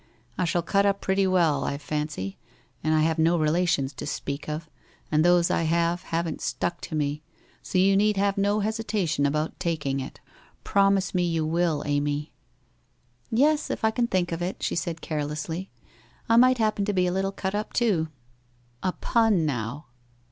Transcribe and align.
I 0.35 0.45
shall 0.45 0.63
cut 0.63 0.83
up 0.87 0.99
pretty 0.99 1.27
well, 1.27 1.63
I 1.63 1.77
fancy, 1.77 2.39
and 2.83 2.95
I 2.95 3.01
have 3.01 3.19
no 3.19 3.37
relations 3.37 3.93
to 3.93 4.07
speak 4.07 4.49
of 4.49 4.67
and 5.11 5.23
those 5.23 5.51
I 5.51 5.61
have 5.61 6.01
haven't 6.01 6.41
stuck 6.41 6.81
to 6.81 6.95
me, 6.95 7.21
so 7.61 7.77
you 7.77 7.95
need 7.95 8.17
have 8.17 8.35
no 8.35 8.61
hesitation 8.61 9.27
about 9.27 9.59
taking 9.59 9.99
it. 9.99 10.19
Promise 10.63 11.13
you 11.13 11.45
will, 11.45 11.83
Amy?'' 11.85 12.33
Yes, 13.29 13.69
if 13.69 13.85
I 13.85 13.91
can 13.91 14.07
think 14.07 14.31
of 14.31 14.41
it,' 14.41 14.63
said 14.63 14.95
she 14.95 15.07
carelessly.' 15.07 15.69
I 16.27 16.35
might 16.35 16.57
happen 16.57 16.83
to 16.85 16.93
be 16.93 17.05
a 17.05 17.13
little 17.13 17.31
cut 17.31 17.53
up 17.53 17.71
too! 17.71 18.07
'(A 18.81 18.93
pun, 18.93 19.45
now 19.45 19.85